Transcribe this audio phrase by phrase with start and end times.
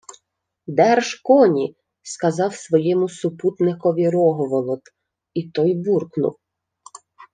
[0.67, 4.81] —Держ коні!— сказав своєму супутникові Рогволод,
[5.33, 6.37] і той буркнув: